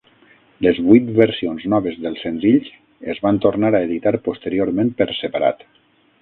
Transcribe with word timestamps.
Les 0.65 0.77
vuit 0.85 1.11
versions 1.19 1.67
noves 1.73 1.99
dels 2.05 2.23
senzills 2.27 2.71
es 3.15 3.21
van 3.27 3.41
tornar 3.45 3.71
a 3.73 3.83
editar 3.89 4.15
posteriorment 4.29 4.91
per 5.03 5.09
separat. 5.21 5.63